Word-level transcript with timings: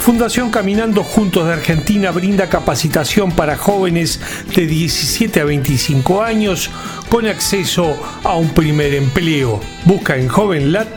Fundación 0.00 0.50
Caminando 0.50 1.04
Juntos 1.04 1.46
de 1.46 1.52
Argentina 1.52 2.10
brinda 2.10 2.48
capacitación 2.48 3.32
para 3.32 3.58
jóvenes 3.58 4.18
de 4.56 4.66
17 4.66 5.40
a 5.40 5.44
25 5.44 6.22
años 6.22 6.70
con 7.10 7.26
acceso 7.26 7.96
a 8.24 8.34
un 8.34 8.48
primer 8.48 8.94
empleo. 8.94 9.60
Busca 9.84 10.16
en 10.16 10.28
JovenLat 10.28 10.88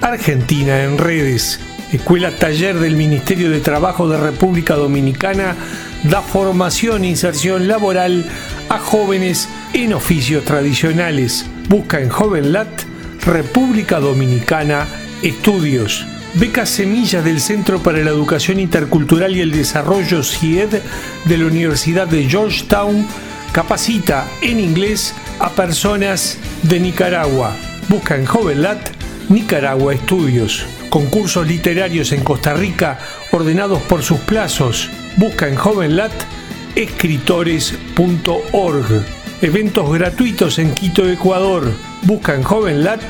Argentina 0.00 0.84
en 0.84 0.96
redes. 0.96 1.58
Escuela 1.92 2.30
Taller 2.30 2.78
del 2.78 2.96
Ministerio 2.96 3.50
de 3.50 3.58
Trabajo 3.58 4.08
de 4.08 4.16
República 4.16 4.76
Dominicana 4.76 5.56
da 6.04 6.22
formación 6.22 7.02
e 7.02 7.08
inserción 7.08 7.66
laboral 7.66 8.24
a 8.68 8.78
jóvenes 8.78 9.48
en 9.74 9.92
oficios 9.92 10.44
tradicionales. 10.44 11.46
Busca 11.68 12.00
en 12.00 12.10
JovenLat 12.10 12.84
República 13.26 13.98
Dominicana 13.98 14.86
Estudios. 15.20 16.06
Beca 16.34 16.64
Semillas 16.64 17.24
del 17.24 17.40
Centro 17.40 17.82
para 17.82 17.98
la 17.98 18.10
Educación 18.10 18.58
Intercultural 18.58 19.36
y 19.36 19.42
el 19.42 19.52
Desarrollo 19.52 20.22
CIED 20.22 20.80
de 21.26 21.38
la 21.38 21.44
Universidad 21.44 22.08
de 22.08 22.28
Georgetown 22.28 23.06
capacita 23.52 24.26
en 24.40 24.58
inglés 24.58 25.14
a 25.40 25.50
personas 25.50 26.38
de 26.62 26.80
Nicaragua. 26.80 27.54
Busca 27.88 28.16
en 28.16 28.24
JovenLat 28.24 28.80
Nicaragua 29.28 29.92
Estudios. 29.92 30.64
Concursos 30.88 31.46
literarios 31.46 32.12
en 32.12 32.24
Costa 32.24 32.54
Rica 32.54 32.98
ordenados 33.30 33.82
por 33.82 34.02
sus 34.02 34.20
plazos. 34.20 34.88
Busca 35.18 35.48
en 35.48 35.56
JovenLat 35.56 36.12
escritores.org. 36.76 39.04
Eventos 39.42 39.92
gratuitos 39.92 40.58
en 40.58 40.74
Quito, 40.74 41.06
Ecuador. 41.06 41.70
Busca 42.04 42.34
en 42.34 42.42
JovenLat 42.42 43.02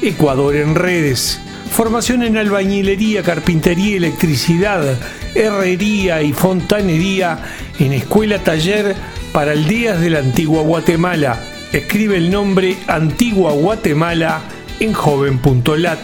Ecuador 0.00 0.56
en 0.56 0.74
redes. 0.74 1.42
Formación 1.70 2.22
en 2.22 2.36
albañilería, 2.36 3.22
carpintería, 3.22 3.96
electricidad, 3.96 4.98
herrería 5.34 6.20
y 6.22 6.32
fontanería 6.32 7.38
en 7.78 7.92
Escuela 7.92 8.38
Taller 8.38 8.94
para 9.32 9.52
Aldeas 9.52 10.00
de 10.00 10.10
la 10.10 10.18
Antigua 10.18 10.62
Guatemala. 10.62 11.38
Escribe 11.72 12.16
el 12.16 12.30
nombre 12.30 12.76
Antigua 12.86 13.52
Guatemala 13.52 14.42
en 14.80 14.92
joven.lat. 14.92 16.00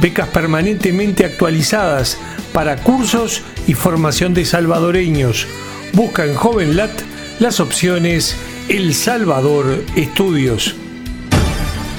Becas 0.00 0.28
permanentemente 0.28 1.24
actualizadas 1.24 2.18
para 2.52 2.76
cursos 2.76 3.42
y 3.66 3.74
formación 3.74 4.34
de 4.34 4.44
salvadoreños. 4.44 5.46
Busca 5.92 6.24
en 6.24 6.34
JovenLat 6.34 6.90
las 7.38 7.60
opciones 7.60 8.36
El 8.68 8.92
Salvador 8.92 9.82
Estudios. 9.94 10.74